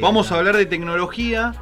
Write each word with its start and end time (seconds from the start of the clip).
Vamos 0.00 0.30
a 0.32 0.36
hablar 0.36 0.56
de 0.56 0.66
tecnología 0.66 1.52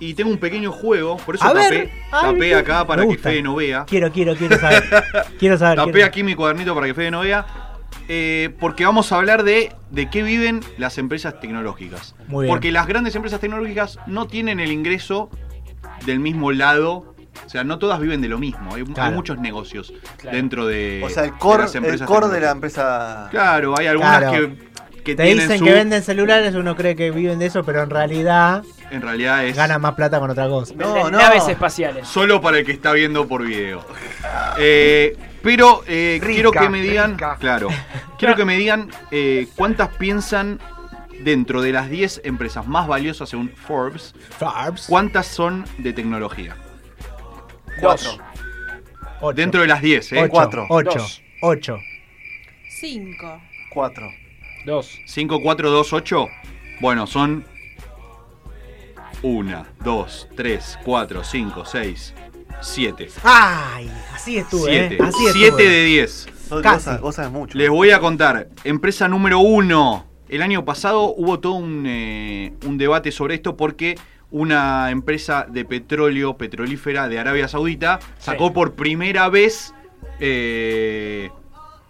y 0.00 0.14
tengo 0.14 0.30
un 0.30 0.38
pequeño 0.38 0.72
juego, 0.72 1.16
por 1.18 1.36
eso 1.36 1.44
A 1.44 1.52
tapé, 1.54 1.90
ver, 2.34 2.54
acá 2.56 2.86
para 2.86 3.06
que. 3.06 3.16
Fede 3.18 3.42
no 3.42 3.54
vea. 3.54 3.84
Quiero, 3.86 4.10
quiero, 4.12 4.34
quiero 4.36 4.58
saber. 4.58 4.82
quiero 5.38 5.56
saber. 5.58 5.76
Tapé 5.78 5.92
quiero- 5.92 6.06
aquí 6.06 6.22
mi 6.22 6.34
cuadernito 6.34 6.74
para 6.74 6.86
que 6.86 6.94
Fede 6.94 7.10
no 7.10 7.20
vea. 7.20 7.46
eh, 8.08 8.50
porque 8.60 8.84
vamos 8.84 9.12
a 9.12 9.16
hablar 9.16 9.44
de, 9.44 9.72
de 9.90 10.10
qué 10.10 10.22
viven 10.22 10.60
las 10.78 10.98
empresas 10.98 11.40
tecnológicas. 11.40 12.14
Muy 12.28 12.44
bien. 12.44 12.54
Porque 12.54 12.72
las 12.72 12.86
grandes 12.86 13.14
empresas 13.14 13.40
tecnológicas 13.40 13.98
no 14.06 14.26
tienen 14.26 14.60
el 14.60 14.72
ingreso 14.72 15.30
del 16.06 16.20
mismo 16.20 16.52
lado. 16.52 17.13
O 17.46 17.48
sea, 17.48 17.64
no 17.64 17.78
todas 17.78 18.00
viven 18.00 18.20
de 18.20 18.28
lo 18.28 18.38
mismo. 18.38 18.74
Hay, 18.74 18.84
muchos 19.12 19.38
negocios 19.38 19.92
Claro. 20.18 20.36
dentro 20.36 20.66
de, 20.66 21.02
O 21.04 21.08
sea, 21.10 21.24
el 21.24 21.32
de 21.32 21.38
core, 21.38 21.62
las 21.64 21.74
el 21.74 22.04
core 22.04 22.28
de 22.28 22.40
la 22.40 22.50
empresa. 22.50 23.28
Claro, 23.30 23.74
hay 23.78 23.86
algunas 23.86 24.18
Claro. 24.18 24.32
que, 24.32 24.56
que 25.04 25.14
Te 25.14 25.24
tienen 25.24 25.38
dicen 25.44 25.58
su- 25.58 25.64
que 25.66 25.72
venden 25.72 26.02
celulares, 26.02 26.54
uno 26.54 26.74
cree 26.76 26.96
que 26.96 27.10
viven 27.10 27.38
de 27.38 27.46
eso, 27.46 27.62
pero 27.64 27.82
en 27.82 27.90
realidad 27.90 28.62
En 28.90 29.02
realidad 29.02 29.44
es 29.44 29.54
ganan 29.56 29.80
más 29.80 29.94
plata 29.94 30.18
con 30.18 30.30
otra 30.30 30.48
cosa. 30.48 30.74
No, 30.76 30.94
Venden 30.94 31.12
no. 31.12 31.18
Naves 31.18 31.46
espaciales. 31.48 32.08
solo 32.08 32.40
para 32.40 32.58
el 32.58 32.64
que 32.64 32.72
está 32.72 32.92
viendo 32.92 33.26
por 33.28 33.44
video. 33.44 33.84
Eh, 34.58 35.16
pero 35.42 35.82
eh, 35.86 36.20
quiero 36.24 36.50
que 36.52 36.68
me 36.68 36.80
digan, 36.80 37.16
claro, 37.38 37.68
quiero 38.18 38.34
que 38.34 38.44
me 38.44 38.56
digan 38.56 38.88
eh, 39.10 39.46
cuántas 39.56 39.88
piensan 39.96 40.58
dentro 41.20 41.60
de 41.62 41.72
las 41.72 41.90
10 41.90 42.22
empresas 42.24 42.66
más 42.66 42.86
valiosas 42.88 43.28
según 43.28 43.50
Forbes, 43.50 44.14
Farbs. 44.38 44.86
cuántas 44.88 45.26
son 45.26 45.64
de 45.78 45.92
tecnología. 45.92 46.56
Dos. 47.80 48.18
Ocho. 49.20 49.34
Dentro 49.34 49.60
de 49.62 49.66
las 49.66 49.80
10, 49.82 50.12
¿eh? 50.12 50.20
Ocho. 50.22 50.30
Cuatro. 50.30 50.66
Ocho. 50.68 50.98
Dos. 50.98 51.22
Ocho. 51.42 51.78
Cinco. 52.68 53.40
Cuatro. 53.70 54.10
Dos. 54.64 54.98
5, 55.06 55.42
4, 55.42 55.70
2, 55.70 55.92
8. 55.92 56.28
Bueno, 56.80 57.06
son 57.06 57.44
1, 59.22 59.66
2, 59.84 60.28
3, 60.34 60.78
4, 60.84 61.24
5, 61.24 61.64
6, 61.64 62.14
7. 62.62 63.08
¡Ay! 63.22 63.90
Así 64.14 64.38
estuve, 64.38 64.70
7. 64.88 64.94
¿eh? 64.94 64.98
Así 65.02 65.24
7 65.32 65.46
estuve. 65.48 65.68
de 65.68 65.84
10. 65.84 66.28
Vos, 66.50 66.62
Casi. 66.62 66.90
mucho. 67.30 67.58
Les 67.58 67.68
voy 67.68 67.90
a 67.90 68.00
contar. 68.00 68.48
Empresa 68.64 69.08
número 69.08 69.38
uno. 69.40 70.06
El 70.28 70.40
año 70.40 70.64
pasado 70.64 71.14
hubo 71.14 71.40
todo 71.40 71.54
un, 71.54 71.84
eh, 71.86 72.54
un 72.64 72.78
debate 72.78 73.12
sobre 73.12 73.34
esto 73.34 73.56
porque 73.56 73.96
una 74.34 74.90
empresa 74.90 75.46
de 75.48 75.64
petróleo, 75.64 76.36
petrolífera 76.36 77.08
de 77.08 77.20
Arabia 77.20 77.46
Saudita, 77.46 78.00
sacó 78.18 78.52
por 78.52 78.72
primera 78.74 79.28
vez 79.28 79.72
eh, 80.18 81.30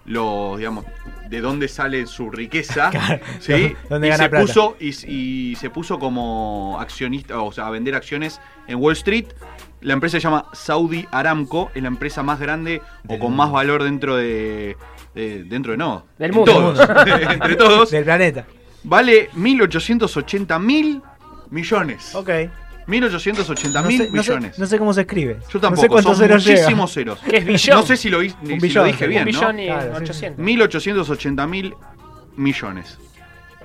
los, 0.04 0.58
digamos, 0.58 0.84
de 1.30 1.40
dónde 1.40 1.68
sale 1.68 2.06
su 2.06 2.30
riqueza. 2.30 2.90
Claro, 2.90 3.20
¿sí? 3.40 3.74
dónde 3.88 4.08
y, 4.08 4.10
gana 4.10 4.24
se 4.24 4.28
plata. 4.28 4.44
puso, 4.46 4.76
y, 4.78 4.88
y 5.10 5.56
se 5.56 5.70
puso 5.70 5.98
como 5.98 6.76
accionista, 6.78 7.40
o 7.40 7.50
sea, 7.50 7.66
a 7.66 7.70
vender 7.70 7.94
acciones 7.94 8.42
en 8.68 8.78
Wall 8.78 8.92
Street. 8.92 9.26
La 9.80 9.94
empresa 9.94 10.18
se 10.18 10.20
llama 10.24 10.44
Saudi 10.52 11.06
Aramco, 11.12 11.70
es 11.74 11.80
la 11.80 11.88
empresa 11.88 12.22
más 12.22 12.38
grande 12.40 12.82
o 13.08 13.18
con 13.18 13.34
más 13.34 13.50
valor 13.52 13.84
dentro 13.84 14.16
de. 14.16 14.76
de- 15.14 15.44
dentro 15.44 15.72
de 15.72 15.78
no. 15.78 16.04
Del 16.18 16.32
mundo. 16.34 16.52
todos, 16.52 16.78
entre 17.30 17.56
todos. 17.56 17.90
Del 17.90 18.04
planeta. 18.04 18.44
Vale 18.82 19.30
1.880 19.30 20.60
mil 20.60 21.00
millones. 21.54 22.14
Ok. 22.14 22.28
1.880 22.86 23.72
No 23.82 23.88
mil 23.88 23.98
sé, 23.98 24.10
no 24.10 24.22
sé- 24.22 24.30
millones. 24.32 24.58
no 24.58 24.66
sé 24.66 24.78
cómo 24.78 24.92
se 24.92 25.00
escribe. 25.02 25.38
Yo 25.40 25.48
No 25.54 25.60
tampoco, 25.60 25.80
sé 25.82 25.88
cuántos 25.88 26.18
son 26.18 26.26
ceros 26.26 26.46
muchísimos 26.46 26.92
ceros. 26.92 27.18
¿Qué 27.20 27.38
es 27.38 27.44
billón? 27.46 27.76
No 27.78 27.86
sé 27.86 27.96
si 27.96 28.10
lo, 28.10 28.20
si 28.20 28.28
lo 28.28 28.56
billón, 28.60 28.86
dije 28.86 29.04
un 29.04 29.10
bien, 29.10 29.22
Un 29.28 29.32
¿no? 29.32 29.40
billón 29.40 29.60
y 29.60 29.66
Claro, 29.66 29.96
sí, 29.96 30.02
800. 30.02 30.44
1.880 30.44 31.46
mil 31.48 31.74
millones. 32.36 32.98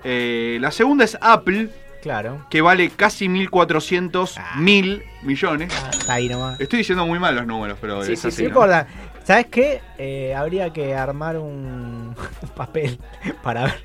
Eh, 0.05 0.57
la 0.61 0.71
segunda 0.71 1.03
es 1.03 1.17
Apple, 1.19 1.69
Claro. 2.01 2.45
que 2.49 2.61
vale 2.61 2.89
casi 2.91 3.27
1.400 3.27 4.37
Ah. 4.37 4.55
mil 4.57 5.03
millones. 5.23 5.73
Ah, 5.83 5.89
Está 5.91 6.13
ahí 6.13 6.29
nomás. 6.29 6.57
Estoy 6.61 6.77
diciendo 6.79 7.05
muy 7.05 7.19
mal 7.19 7.35
los 7.35 7.45
números, 7.45 7.77
pero 7.81 8.01
Sí, 8.05 8.13
es 8.13 8.21
sí, 8.21 8.27
así. 8.29 8.37
sí. 8.37 8.43
No 8.43 8.49
¿no? 8.49 8.55
importa. 8.55 8.87
¿Sabes 9.25 9.47
qué? 9.47 9.81
Eh, 9.97 10.33
habría 10.33 10.71
que 10.71 10.95
armar 10.95 11.37
un, 11.37 12.15
un 12.41 12.49
papel 12.55 12.97
para 13.43 13.63
ver 13.65 13.83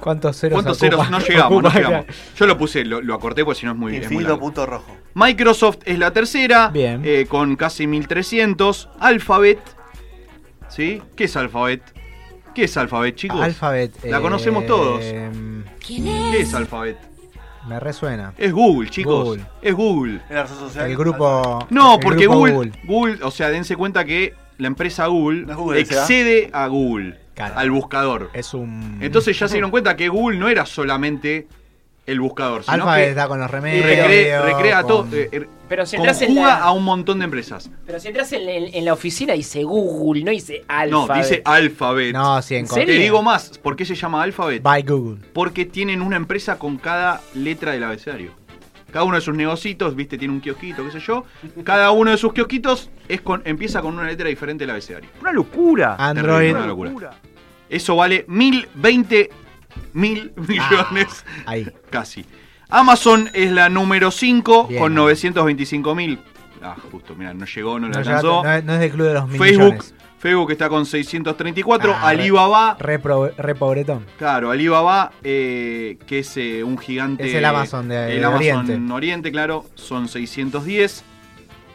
cuántos 0.00 0.36
ceros 0.38 0.56
¿Cuántos 0.62 0.78
ocupa- 0.82 1.04
ceros? 1.06 1.10
No 1.10 1.18
llegamos, 1.20 1.62
no 1.62 1.70
llegamos. 1.74 2.06
Yo 2.36 2.46
lo 2.46 2.56
puse, 2.58 2.84
lo, 2.84 3.00
lo 3.00 3.14
acorté 3.14 3.44
porque 3.44 3.60
si 3.60 3.66
no 3.66 3.72
es 3.72 3.78
muy, 3.78 3.96
es 3.96 4.04
muy 4.10 4.14
Infinito 4.14 4.38
punto 4.38 4.66
rojo. 4.66 4.96
Microsoft 5.14 5.78
es 5.84 5.98
la 5.98 6.12
tercera, 6.12 6.68
Bien. 6.68 7.02
eh, 7.04 7.26
con 7.28 7.56
casi 7.56 7.86
1300. 7.86 8.88
Alphabet, 9.00 9.58
¿sí? 10.68 11.02
¿Qué 11.16 11.24
es 11.24 11.36
Alphabet? 11.36 11.82
¿Qué 12.54 12.64
es 12.64 12.76
Alphabet, 12.76 13.14
chicos? 13.14 13.40
Alphabet. 13.40 13.92
La 14.04 14.20
conocemos 14.20 14.66
todos. 14.66 15.02
em, 15.04 15.64
¿Qué 15.86 16.40
es 16.40 16.54
Alphabet? 16.54 16.96
me 17.68 17.78
resuena. 17.78 18.32
Es 18.38 18.50
Google, 18.52 18.88
chicos. 18.88 19.24
Google. 19.24 19.42
Es 19.60 19.74
Google. 19.74 20.20
El 20.78 20.96
grupo. 20.96 21.66
No, 21.68 21.94
el 21.96 22.00
porque 22.00 22.22
grupo 22.24 22.38
Google, 22.38 22.72
Google, 22.84 23.18
o 23.22 23.30
sea, 23.30 23.50
dense 23.50 23.76
cuenta 23.76 24.06
que 24.06 24.34
la 24.56 24.68
empresa 24.68 25.06
Google, 25.06 25.42
No 25.42 25.52
es 25.52 25.56
Google, 25.58 25.80
excede 25.80 26.48
a 26.54 26.66
Google, 26.66 27.18
Claro. 27.46 27.58
al 27.58 27.70
buscador. 27.70 28.30
Es 28.34 28.52
un. 28.54 28.98
Entonces 29.00 29.38
ya 29.38 29.48
se 29.48 29.54
dieron 29.54 29.70
cuenta 29.70 29.96
que 29.96 30.08
Google 30.08 30.38
no 30.38 30.48
era 30.48 30.66
solamente 30.66 31.46
el 32.06 32.20
buscador, 32.20 32.62
sino 32.64 32.74
Alphabet 32.74 33.04
que 33.04 33.10
está 33.10 33.28
con 33.28 33.38
los 33.38 33.50
remedios. 33.50 33.84
recre- 33.86 34.42
recrea 34.42 34.82
todo, 34.82 35.00
con- 35.04 35.14
eh, 35.14 35.28
eh, 35.30 35.46
Pero 35.68 35.84
si 35.84 35.96
entras 35.96 36.22
en 36.22 36.34
la, 36.36 36.56
a 36.56 36.72
un 36.72 36.82
montón 36.82 37.18
de 37.18 37.26
empresas. 37.26 37.70
pero 37.86 38.00
si 38.00 38.08
entras 38.08 38.32
en, 38.32 38.48
en- 38.48 38.74
en 38.74 38.84
la 38.86 38.94
oficina 38.94 39.34
dice 39.34 39.62
Google, 39.62 40.24
no 40.24 40.30
dice 40.30 40.64
No, 40.90 41.02
Alphabet. 41.02 41.22
dice 41.22 41.42
Alphabet. 41.44 42.12
No, 42.14 42.40
sí, 42.40 42.54
en 42.54 42.60
¿En 42.60 42.66
serio? 42.66 42.94
Te 42.94 43.00
digo 43.00 43.22
más, 43.22 43.58
¿por 43.58 43.76
qué 43.76 43.84
se 43.84 43.94
llama 43.94 44.22
Alphabet? 44.22 44.62
By 44.62 44.82
Google. 44.84 45.18
Porque 45.34 45.66
tienen 45.66 46.00
una 46.00 46.16
empresa 46.16 46.58
con 46.58 46.78
cada 46.78 47.20
letra 47.34 47.72
del 47.72 47.84
abecedario. 47.84 48.32
Cada 48.90 49.04
uno 49.04 49.16
de 49.16 49.20
sus 49.20 49.34
negocitos, 49.36 49.94
viste, 49.94 50.16
tiene 50.16 50.32
un 50.32 50.40
kiosquito, 50.40 50.82
qué 50.82 50.90
sé 50.92 51.00
yo. 51.00 51.24
Cada 51.62 51.90
uno 51.90 52.10
de 52.10 52.16
sus 52.16 52.32
kiosquitos 52.32 52.88
es 53.06 53.20
con, 53.20 53.42
empieza 53.44 53.82
con 53.82 53.92
una 53.92 54.06
letra 54.06 54.30
diferente 54.30 54.62
del 54.62 54.70
abecedario. 54.70 55.10
Una 55.20 55.30
locura. 55.30 55.96
Android. 55.98 56.54
Terrible, 56.54 56.58
una 56.58 56.66
locura. 56.66 57.10
Eso 57.68 57.96
vale 57.96 58.24
mil 58.28 58.68
veinte 58.74 59.30
mil 59.92 60.32
millones. 60.36 61.24
Ah, 61.46 61.50
ahí. 61.52 61.68
Casi. 61.90 62.24
Amazon 62.70 63.30
es 63.32 63.50
la 63.52 63.68
número 63.68 64.10
5 64.10 64.66
Bien. 64.68 64.82
con 64.82 64.94
925 64.94 65.94
mil. 65.94 66.18
Ah, 66.62 66.76
justo, 66.90 67.14
mira, 67.14 67.32
no 67.32 67.46
llegó, 67.46 67.78
no 67.78 67.88
No, 67.88 67.98
alcanzó. 67.98 68.42
llega- 68.42 68.52
no 68.52 68.58
es- 68.58 68.64
no 68.64 68.72
es 68.74 68.80
del 68.80 68.90
club 68.90 69.06
de 69.06 69.14
los 69.14 69.28
mil 69.28 69.38
Facebook, 69.38 69.64
millones. 69.64 69.94
Facebook 70.18 70.50
está 70.50 70.68
con 70.68 70.84
634. 70.84 71.94
Ah, 71.94 72.00
re- 72.12 72.20
Alibaba, 72.20 72.76
Re, 72.80 72.98
pro- 72.98 73.30
re 73.36 73.54
pobretón. 73.54 74.04
claro, 74.18 74.50
Alibaba, 74.50 75.12
eh, 75.22 75.96
que 76.06 76.18
es 76.18 76.36
eh, 76.36 76.62
un 76.64 76.76
gigante. 76.76 77.26
Es 77.28 77.34
el 77.34 77.44
Amazon 77.44 77.88
de- 77.88 78.14
el 78.16 78.20
de 78.20 78.26
Amazon 78.26 78.58
Oriente. 78.66 78.92
Oriente, 78.92 79.30
claro, 79.32 79.64
son 79.76 80.08
610. 80.08 81.04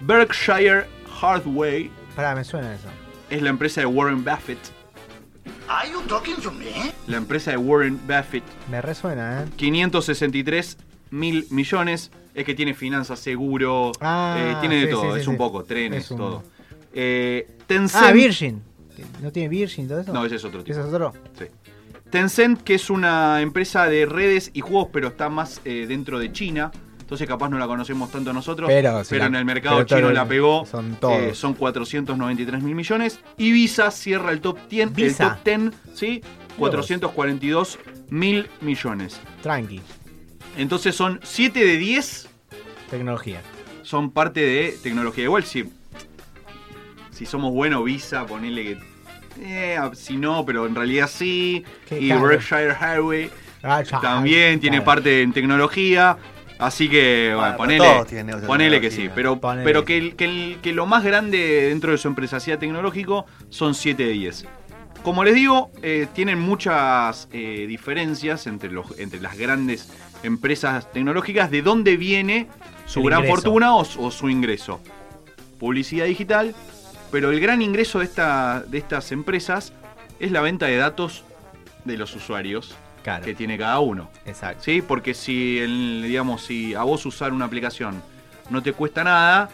Berkshire 0.01 0.85
Hathaway 1.21 1.89
Pará, 2.15 2.35
me 2.35 2.43
suena 2.43 2.73
eso. 2.73 2.87
es 3.29 3.41
la 3.41 3.49
empresa 3.49 3.81
de 3.81 3.87
Warren 3.87 4.23
Buffett. 4.23 4.59
Are 5.75 5.89
you 5.91 6.01
talking 6.07 6.35
to 6.37 6.51
me? 6.51 6.93
La 7.07 7.17
empresa 7.17 7.49
de 7.51 7.57
Warren 7.57 7.99
Buffett, 8.05 8.43
Me 8.69 8.79
resuena, 8.81 9.41
¿eh? 9.43 9.45
563 9.55 10.77
mil 11.11 11.47
millones. 11.49 12.11
Es 12.35 12.45
que 12.45 12.53
tiene 12.53 12.73
finanzas, 12.75 13.19
seguro, 13.19 13.91
Ah, 13.99 14.35
eh, 14.37 14.55
tiene 14.59 14.75
de 14.85 14.87
todo, 14.87 15.03
sí, 15.03 15.09
sí, 15.15 15.21
es 15.21 15.27
un 15.27 15.33
sí. 15.33 15.37
poco, 15.37 15.63
trenes, 15.63 16.09
un- 16.11 16.17
todo. 16.17 16.43
Eh, 16.93 17.47
Tencent. 17.67 18.03
Ah, 18.05 18.11
Virgin. 18.11 18.61
¿No 19.21 19.31
tiene 19.31 19.49
Virgin 19.49 19.87
todo 19.87 19.99
eso? 20.01 20.13
No, 20.13 20.23
ese 20.25 20.35
es 20.35 20.43
otro 20.45 20.63
tipo. 20.63 20.77
¿Ese 20.77 20.87
es 20.87 20.93
otro? 20.93 21.13
Sí. 21.37 21.45
Tencent, 22.11 22.61
que 22.61 22.75
es 22.75 22.89
una 22.91 23.41
empresa 23.41 23.85
de 23.87 24.05
redes 24.05 24.51
y 24.53 24.61
juegos, 24.61 24.89
pero 24.93 25.07
está 25.09 25.29
más 25.29 25.59
eh, 25.65 25.85
dentro 25.87 26.19
de 26.19 26.31
China. 26.31 26.71
Entonces 27.13 27.27
capaz 27.27 27.47
no 27.49 27.59
la 27.59 27.67
conocemos 27.67 28.11
tanto 28.11 28.33
nosotros. 28.33 28.67
Pero 28.67 29.03
si 29.03 29.15
la- 29.19 29.27
en 29.27 29.35
el 29.35 29.45
mercado 29.45 29.85
pero 29.85 29.99
chino 29.99 30.09
la 30.11 30.27
pegó. 30.27 30.65
son 30.65 30.95
todos. 30.95 31.21
Eh, 31.21 31.35
son 31.35 31.53
493 31.53 32.63
mil 32.63 32.73
millones. 32.73 33.19
Y 33.37 33.51
Visa 33.51 33.91
cierra 33.91 34.31
el 34.31 34.41
top 34.41 34.57
10, 34.67 34.91
Visa. 34.95 35.23
el 35.23 35.29
top 35.29 35.43
10 35.43 35.71
¿sí? 35.93 36.23
442 36.57 37.77
mil 38.09 38.49
millones. 38.61 39.21
Tranqui. 39.43 39.79
Entonces 40.57 40.95
son 40.95 41.19
7 41.21 41.63
de 41.63 41.77
10 41.77 42.29
Tecnología. 42.89 43.41
son 43.83 44.09
parte 44.09 44.39
de 44.39 44.75
tecnología. 44.81 45.25
Igual 45.25 45.43
si, 45.43 45.65
si 47.11 47.27
somos 47.27 47.53
buenos, 47.53 47.83
Visa, 47.85 48.25
ponele 48.25 48.63
que. 48.63 48.77
eh, 49.39 49.77
si 49.93 50.17
no, 50.17 50.43
pero 50.47 50.65
en 50.65 50.73
realidad 50.73 51.07
sí. 51.13 51.63
Qué 51.87 51.99
y 52.01 52.09
caro. 52.09 52.23
Berkshire 52.23 52.71
Hathaway 52.71 53.29
Ah, 53.65 53.81
también 54.01 54.59
tiene 54.59 54.81
parte 54.81 55.21
en 55.21 55.31
tecnología. 55.31 56.17
Así 56.65 56.89
que, 56.89 57.33
bueno, 57.35 57.57
Bueno, 57.57 57.83
pero 58.05 58.05
ponele, 58.05 58.47
ponele 58.47 58.81
que 58.81 58.91
sí. 58.91 59.09
Pero, 59.13 59.39
Ponele. 59.39 59.63
pero 59.65 59.85
que, 59.85 59.97
el- 59.97 60.15
que, 60.15 60.25
el- 60.25 60.57
que 60.61 60.73
lo 60.73 60.85
más 60.85 61.03
grande 61.03 61.67
dentro 61.69 61.91
de 61.91 61.97
su 61.97 62.07
empresa 62.07 62.39
sea 62.39 62.57
tecnológico 62.59 63.25
son 63.49 63.75
7 63.75 64.03
de 64.05 64.11
10. 64.11 64.45
Como 65.03 65.23
les 65.25 65.35
digo, 65.35 65.69
eh, 65.81 66.07
tienen 66.13 66.39
muchas 66.39 67.27
eh, 67.33 67.65
diferencias 67.67 68.47
entre, 68.47 68.71
los, 68.71 68.97
entre 68.99 69.19
las 69.19 69.37
grandes 69.37 69.89
empresas 70.23 70.89
tecnológicas 70.93 71.51
de 71.51 71.61
dónde 71.61 71.97
viene 71.97 72.47
su 72.85 72.99
El 73.01 73.07
gran 73.07 73.19
ingreso. 73.19 73.35
fortuna 73.41 73.75
o, 73.75 73.81
o 73.81 74.11
su 74.11 74.29
ingreso. 74.29 74.79
Publicidad 75.59 76.05
digital, 76.05 76.55
pero 77.11 77.31
el 77.31 77.39
gran 77.39 77.61
ingreso 77.61 77.99
de, 77.99 78.05
esta, 78.05 78.63
de 78.67 78.77
estas 78.77 79.11
empresas 79.11 79.73
es 80.19 80.31
la 80.31 80.41
venta 80.41 80.67
de 80.67 80.77
datos 80.77 81.23
de 81.85 81.97
los 81.97 82.15
usuarios 82.15 82.75
Claro, 83.03 83.25
que 83.25 83.35
tiene 83.35 83.57
cada 83.57 83.79
uno. 83.79 84.09
exacto. 84.25 84.63
¿Sí? 84.63 84.81
Porque 84.81 85.13
si, 85.13 85.59
el- 85.59 86.01
digamos, 86.03 86.43
si 86.43 86.73
a 86.73 86.83
vos 86.83 87.05
usar 87.05 87.33
una 87.33 87.45
aplicación 87.45 88.01
no 88.49 88.63
te 88.63 88.73
cuesta 88.73 89.03
nada, 89.03 89.49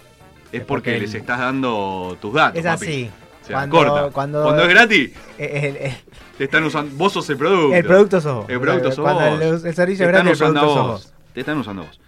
es 0.51 0.61
Es 0.61 0.65
porque, 0.65 0.91
porque 0.91 0.99
les 0.99 1.13
estás 1.15 1.39
dando 1.39 2.17
tus 2.21 2.33
datos. 2.33 2.59
Es 2.59 2.65
papi. 2.65 2.85
así. 2.85 3.09
O 3.41 3.45
sea, 3.45 3.55
Cuando- 3.57 3.75
corta. 3.77 4.09
cuando- 4.13 4.43
Cuando 4.43 4.63
es 4.63 4.69
gratis, 4.69 5.11
El, 5.39 5.77
el- 5.77 5.93
te 6.37 6.43
están 6.45 6.63
usando. 6.63 6.95
Vos 6.95 7.11
sos 7.13 7.29
el 7.29 7.37
producto. 7.37 7.75
el 7.75 7.85
producto 7.85 8.21
sos 8.21 8.35
vos. 8.35 8.45
El 8.49 8.59
producto 8.61 8.91
sos 8.91 9.03
Cuando 9.03 9.29
vos. 9.31 9.41
El, 9.41 9.67
el 9.67 9.75
servicio 9.75 10.05
te 10.05 10.11
es 10.11 10.17
están 10.17 10.25
gratis, 10.25 10.25
el 10.27 10.31
usando 10.33 10.59
producto 10.61 10.75
sos 10.75 10.87
vos. 10.87 11.03
vos. 11.05 11.13
Te 11.33 11.39
están 11.41 11.57
usando 11.57 11.83
vos. 11.83 11.99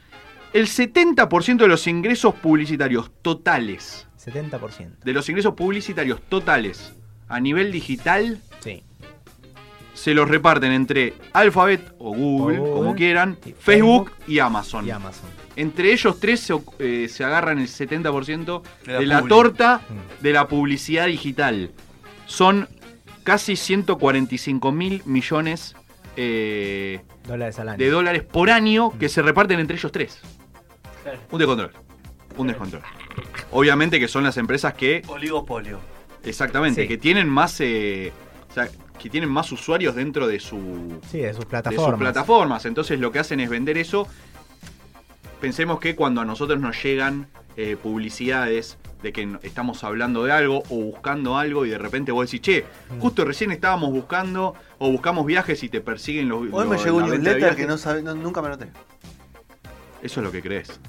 El 0.53 0.67
70% 0.67 1.57
de 1.57 1.67
los 1.67 1.87
ingresos 1.87 2.33
publicitarios 2.35 3.09
totales, 3.21 4.07
70%. 4.23 4.99
de 5.03 5.13
los 5.13 5.27
ingresos 5.29 5.53
publicitarios 5.55 6.21
totales 6.29 6.93
a 7.29 7.39
nivel 7.39 7.71
digital, 7.71 8.39
Sí. 8.59 8.83
Se 10.01 10.13
los 10.15 10.27
reparten 10.27 10.71
entre 10.71 11.13
Alphabet 11.33 11.93
o 11.99 12.13
Google, 12.15 12.57
como 12.57 12.95
quieran, 12.95 13.37
y 13.45 13.51
Facebook, 13.51 14.09
Facebook 14.09 14.11
y 14.27 14.39
Amazon. 14.39 14.87
Y 14.87 14.91
Amazon. 14.91 15.29
Entre 15.55 15.91
ellos 15.93 16.19
tres 16.19 16.39
se, 16.39 16.59
eh, 16.79 17.07
se 17.07 17.23
agarran 17.23 17.59
el 17.59 17.67
70% 17.67 18.63
De 18.85 18.93
de 18.93 19.05
la 19.05 19.15
la, 19.15 19.19
publi. 19.19 19.29
torta 19.29 19.81
Mm. 19.87 20.23
de 20.23 20.33
la 20.33 20.47
publicidad 20.47 21.05
digital. 21.05 21.71
Son 22.25 22.67
casi 23.23 23.55
145 23.55 24.71
mil 24.71 25.03
millones 25.05 25.75
eh, 26.17 27.01
Dólares 27.27 27.59
al 27.59 27.69
año. 27.69 27.77
de 27.77 27.89
dólares 27.89 28.23
por 28.23 28.49
año 28.49 28.97
que 28.97 29.07
se 29.07 29.21
reparten 29.21 29.59
entre 29.59 29.77
ellos 29.77 29.91
tres. 29.91 30.19
Un 31.31 31.37
descontrol. 31.39 31.71
Un 32.37 32.47
descontrol. 32.47 32.81
Obviamente 33.51 33.99
que 33.99 34.07
son 34.07 34.23
las 34.23 34.37
empresas 34.37 34.73
que, 34.73 35.03
Oligopolio. 35.07 35.79
exactamente, 36.23 36.81
Sí. 36.83 36.87
que 36.87 36.97
tienen 36.97 37.29
más, 37.29 37.59
eh, 37.61 38.11
o 38.49 38.53
sea, 38.53 38.67
que 39.01 39.09
tienen 39.09 39.29
más 39.29 39.51
usuarios 39.51 39.95
dentro 39.95 40.27
de 40.27 40.39
su, 40.39 40.99
Sí, 41.09 41.19
de 41.19 41.31
sus 41.33 41.39
de 41.41 41.45
plataformas. 41.47 41.89
sus 41.91 41.99
plataformas. 41.99 42.65
Entonces 42.65 42.99
lo 42.99 43.11
que 43.11 43.19
hacen 43.19 43.39
es 43.39 43.49
vender 43.49 43.77
eso. 43.77 44.07
Pensemos 45.39 45.79
que 45.79 45.95
cuando 45.95 46.21
a 46.21 46.25
nosotros 46.25 46.59
nos 46.59 46.81
llegan 46.83 47.27
eh, 47.57 47.75
publicidades 47.81 48.77
de 49.01 49.11
que 49.11 49.27
estamos 49.41 49.83
hablando 49.83 50.23
de 50.23 50.31
algo 50.31 50.63
o 50.69 50.75
buscando 50.75 51.35
algo 51.37 51.65
y 51.65 51.69
de 51.71 51.77
repente 51.79 52.11
vos 52.11 52.27
decís, 52.29 52.41
che, 52.41 52.65
Mm. 52.95 52.99
justo 52.99 53.25
recién 53.25 53.51
estábamos 53.51 53.91
buscando 53.91 54.53
o 54.77 54.91
buscamos 54.91 55.25
viajes 55.25 55.63
y 55.63 55.69
te 55.69 55.81
persiguen 55.81 56.29
los 56.29 56.41
Hoy 56.51 56.67
me 56.67 56.77
llegó 56.77 56.97
un 56.97 57.09
newsletter 57.09 57.55
que 57.55 57.65
no 57.65 57.77
sabe, 57.77 58.03
no- 58.03 58.13
nunca 58.15 58.41
me 58.43 58.49
noté. 58.49 58.67
Eso 60.03 60.19
es 60.19 60.23
lo 60.25 60.31
que 60.31 60.41
crees. 60.41 60.79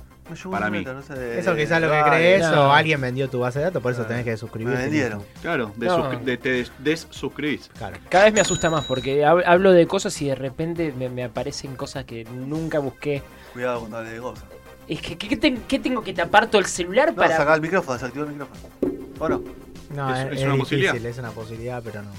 Para 0.51 0.71
mí. 0.71 0.79
newsletter, 0.85 0.95
no 0.95 1.03
sé, 1.03 1.15
de- 1.15 1.39
Eso 1.41 1.55
quizás 1.57 1.81
lo 1.81 1.91
que 1.91 2.03
crees 2.09 2.43
no. 2.51 2.69
o 2.69 2.73
alguien 2.73 3.01
vendió 3.01 3.29
tu 3.29 3.41
base 3.41 3.59
de 3.59 3.67
datos, 3.67 3.83
por 3.83 3.93
eso 3.93 4.03
Ah, 4.03 4.09
tenés 4.09 4.25
que 4.25 4.31
Me 4.33 4.37
suscribirte. 4.37 4.83
vendieron. 4.83 5.23
Claro, 5.43 5.73
de 5.77 5.87
No. 5.87 5.99
suscri- 6.11 6.21
de- 6.25 6.37
te 6.37 6.49
des- 6.51 6.73
desuscribís. 6.79 7.71
Claro. 7.77 7.97
Cada 8.09 8.25
vez 8.25 8.33
me 8.35 8.41
asusta 8.41 8.71
más 8.71 8.85
porque 8.85 9.23
hab- 9.25 9.43
hablo 9.47 9.73
de 9.73 9.87
cosas 9.87 10.21
y 10.23 10.27
de 10.29 10.35
repente 10.35 10.93
me, 10.97 11.09
me 11.09 11.25
aparecen 11.25 11.77
cosas 11.77 12.05
que 12.05 12.25
nunca 12.25 12.79
busqué. 12.79 13.23
Cuidado 13.53 13.81
cuando 13.81 13.99
hable 13.99 14.11
de 14.13 14.21
cosas. 14.21 14.45
Es 14.89 15.01
que, 15.01 15.17
¿qué, 15.17 15.29
qué 15.29 15.37
ten- 15.37 15.63
qué 15.69 15.79
tengo 15.79 16.03
que 16.03 16.13
tapar 16.13 16.49
todo 16.49 16.59
el 16.61 16.67
celular 16.67 17.11
No, 17.11 17.17
para.? 17.17 17.37
sacar 17.37 17.55
el 17.57 17.63
micrófono, 17.63 17.95
desactivar 17.95 18.27
el 18.29 18.33
micrófono. 18.35 18.61
¿O 19.19 19.29
no? 19.29 19.43
No, 19.95 20.11
es 20.15 20.19
es 20.21 20.27
una 20.27 20.55
difícil, 20.55 20.59
posibilidad. 20.59 20.97
es 20.97 21.19
una 21.19 21.31
posibilidad, 21.31 21.83
pero 21.85 22.03
no. 22.03 22.11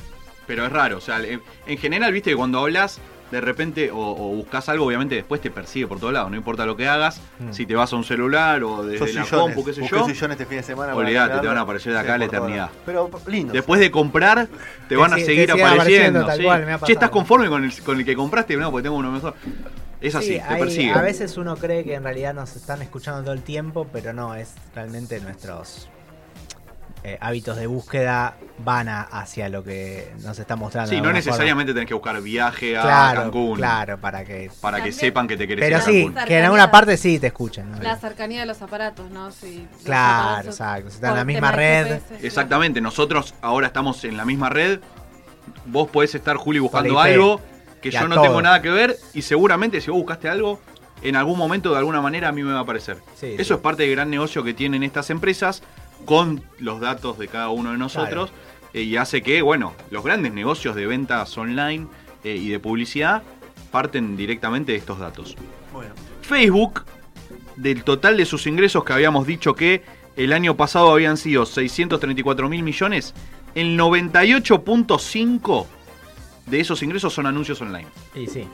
Pero 0.48 0.66
es 0.66 0.72
raro, 0.72 0.98
o 0.98 1.02
sea, 1.02 1.20
en, 1.24 1.42
en 1.68 1.78
general, 1.78 2.12
viste 2.14 2.30
que 2.32 2.36
cuando 2.36 2.60
hablas 2.60 3.00
de 3.32 3.42
repente 3.42 3.90
o, 3.92 3.98
o 3.98 4.36
buscas 4.36 4.70
algo, 4.70 4.86
obviamente 4.86 5.16
después 5.16 5.42
te 5.42 5.50
persigue 5.50 5.88
por 5.88 6.00
todos 6.00 6.14
lados, 6.14 6.30
no 6.30 6.38
importa 6.38 6.66
lo 6.66 6.76
que 6.78 6.88
hagas, 6.88 7.20
Mm. 7.40 7.52
si 7.52 7.66
te 7.66 7.76
vas 7.76 7.92
a 7.92 7.96
un 7.96 8.04
celular 8.04 8.64
o 8.64 8.84
desde 8.84 9.00
Sos 9.00 9.16
la 9.16 9.24
sillones. 9.26 9.56
compu, 9.56 9.66
qué 9.66 9.74
sé 9.74 9.82
yo, 9.88 10.06
sillones 10.06 10.36
este 10.40 10.46
fin 10.46 10.58
de 10.58 10.64
semana. 10.64 10.96
olvidate, 10.96 11.40
te 11.40 11.48
van 11.48 11.58
a 11.58 11.62
aparecer 11.62 11.94
de 11.94 12.00
Sí, 12.00 12.04
acá 12.04 12.14
a 12.14 12.18
la 12.20 12.26
eternidad. 12.26 12.70
Pero 12.86 13.10
lindo. 13.28 13.54
Después 13.54 13.80
de 13.80 13.90
comprar, 13.92 14.48
te 14.88 14.96
van 14.96 15.14
a 15.14 15.18
seguir 15.18 15.52
apareciendo. 15.52 15.74
apareciendo, 15.82 16.26
tal 16.28 16.38
sí. 16.38 16.44
cual, 16.44 16.66
me 16.66 16.74
ha 16.74 16.80
Che. 16.80 16.94
¿estás 16.94 17.10
conforme 17.10 17.50
con 17.50 17.64
el, 17.64 17.82
con 17.84 17.98
el 18.00 18.06
que 18.06 18.16
compraste? 18.16 18.56
No, 18.58 18.70
porque 18.72 18.84
tengo 18.84 18.98
uno 18.98 19.12
mejor. 19.12 19.34
Es 20.00 20.14
así, 20.16 20.28
Sí, 20.28 20.34
te 20.34 20.42
hay- 20.42 20.60
persigue. 20.60 20.92
a 20.92 21.02
veces 21.02 21.38
uno 21.38 21.56
cree 21.56 21.84
que 21.86 21.94
en 21.96 22.04
realidad 22.04 22.34
nos 22.34 22.56
están 22.56 22.82
escuchando 22.82 23.22
todo 23.24 23.34
el 23.34 23.42
tiempo, 23.42 23.88
pero 23.92 24.12
no, 24.14 24.36
es 24.36 24.54
realmente 24.76 25.20
nuestros 25.22 25.88
eh, 27.06 27.18
hábitos 27.20 27.58
de 27.58 27.68
búsqueda 27.68 28.38
van 28.60 28.88
a- 28.88 29.02
hacia 29.02 29.50
lo 29.50 29.64
que 29.64 30.12
nos 30.22 30.40
está 30.40 30.56
mostrando. 30.56 30.90
Sí, 30.90 31.02
no 31.02 31.12
necesariamente 31.12 31.74
tenés 31.74 31.88
que 31.88 31.94
buscar 31.94 32.22
viaje 32.22 32.78
a 32.78 32.82
forma. 32.82 32.96
Claro, 32.98 33.22
Cancún 33.24 33.56
claro, 33.58 33.98
para 34.00 34.24
que... 34.24 34.50
para 34.62 34.82
que 34.82 34.92
sepan 34.94 35.28
que 35.28 35.36
te 35.36 35.46
querés 35.48 35.66
Pero 35.66 35.76
ir 35.78 35.82
a 35.82 35.86
sí, 35.86 36.06
Cancún. 36.06 36.26
que 36.26 36.38
en 36.40 36.46
alguna 36.46 36.72
parte 36.72 36.96
sí 36.96 37.20
te 37.20 37.28
escuchan. 37.28 37.72
¿no? 37.72 37.80
La 37.82 37.98
cercanía 37.98 38.40
de 38.40 38.46
los 38.46 38.62
aparatos, 38.62 39.10
¿no? 39.12 39.32
Si 39.32 39.68
los 39.74 39.84
Claro, 39.84 40.50
exacto. 40.50 40.90
Si 40.90 40.96
están 40.96 41.12
en 41.12 41.18
la 41.18 41.26
misma 41.26 41.52
red. 41.52 41.88
GPS, 42.00 42.26
Exactamente, 42.26 42.80
nosotros 42.80 43.34
ahora 43.42 43.68
estamos 43.68 44.04
en 44.06 44.16
la 44.16 44.24
misma 44.24 44.50
red. 44.50 44.80
Vos 45.66 45.90
podés 45.90 46.16
estar, 46.16 46.38
Juli, 46.38 46.60
buscando 46.60 47.00
algo 47.00 47.42
que 47.82 47.92
yo 47.92 48.08
no 48.08 48.16
todo. 48.16 48.24
tengo 48.26 48.42
nada 48.42 48.62
que 48.62 48.70
ver 48.70 48.96
y 49.14 49.24
seguramente 49.24 49.82
si 49.82 49.92
vos 49.92 50.00
buscaste 50.00 50.30
algo, 50.30 50.62
en 51.02 51.18
algún 51.18 51.38
momento, 51.38 51.72
de 51.72 51.80
alguna 51.80 52.00
manera, 52.00 52.30
a 52.30 52.32
mí 52.32 52.44
me 52.44 52.54
va 52.54 52.60
a 52.60 52.62
aparecer. 52.62 52.96
Sí, 53.16 53.34
Eso 53.38 53.44
sí. 53.44 53.54
es 53.56 53.60
parte 53.60 53.84
del 53.84 53.92
gran 53.92 54.10
negocio 54.10 54.42
que 54.42 54.54
tienen 54.54 54.84
estas 54.84 55.10
empresas 55.10 55.62
con 56.06 56.44
los 56.60 56.80
datos 56.80 57.18
de 57.18 57.28
cada 57.28 57.50
uno 57.50 57.72
de 57.72 57.78
nosotros 57.78 58.32
eh, 58.74 58.82
y 58.82 58.98
hace 58.98 59.22
que, 59.22 59.42
bueno, 59.42 59.74
los 59.92 60.04
grandes 60.04 60.34
negocios 60.34 60.76
de 60.76 60.86
ventas 60.86 61.38
online 61.38 61.88
eh, 62.24 62.36
y 62.36 62.50
de 62.50 62.60
publicidad 62.60 63.24
parten 63.72 64.18
directamente 64.18 64.72
de 64.74 64.78
estos 64.78 65.00
datos. 65.00 65.36
Bueno, 65.72 65.94
Facebook, 66.22 66.84
del 67.56 67.84
total 67.84 68.18
de 68.18 68.26
sus 68.26 68.48
ingresos 68.48 68.84
que 68.84 68.94
habíamos 68.94 69.28
dicho 69.28 69.56
que 69.56 69.84
el 70.16 70.34
año 70.34 70.56
pasado 70.56 70.92
habían 70.92 71.18
sido 71.18 71.46
634 71.46 72.50
mil 72.50 72.64
millones, 72.64 73.14
el 73.56 73.78
98.5 73.80 75.66
de 76.48 76.60
esos 76.60 76.84
ingresos 76.84 77.14
son 77.14 77.26
anuncios 77.26 77.62
online. 77.62 77.88
Y 78.16 78.28
sí. 78.28 78.46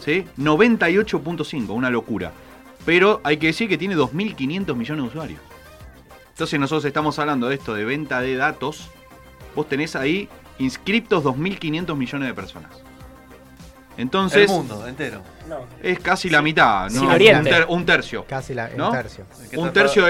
¿Sí? 0.00 0.24
98.5, 0.38 1.68
una 1.70 1.90
locura. 1.90 2.32
Pero 2.84 3.20
hay 3.24 3.38
que 3.38 3.48
decir 3.48 3.68
que 3.68 3.78
tiene 3.78 3.96
2.500 3.96 4.74
millones 4.74 5.02
de 5.02 5.08
usuarios. 5.08 5.40
Entonces 6.36 6.60
nosotros 6.60 6.84
estamos 6.84 7.18
hablando 7.18 7.48
de 7.48 7.54
esto, 7.54 7.72
de 7.72 7.86
venta 7.86 8.20
de 8.20 8.36
datos. 8.36 8.90
Vos 9.54 9.66
tenés 9.70 9.96
ahí 9.96 10.28
inscriptos 10.58 11.24
2.500 11.24 11.96
millones 11.96 12.28
de 12.28 12.34
personas. 12.34 12.70
Entonces, 13.96 14.42
el 14.42 14.48
mundo 14.54 14.86
entero. 14.86 15.22
es 15.82 15.98
casi 16.00 16.28
la 16.28 16.42
mitad, 16.42 16.90
Sin 16.90 17.04
¿no? 17.06 17.14
Oriente. 17.14 17.38
Un, 17.38 17.56
ter- 17.56 17.66
un 17.70 17.86
tercio. 17.86 18.26
Casi 18.28 18.52
la, 18.52 18.68
¿No? 18.68 18.88
un 18.88 18.92
tercio. 18.92 19.24
Un 19.24 19.48
del- 19.48 19.62
un 19.62 19.72
tercio 19.72 20.04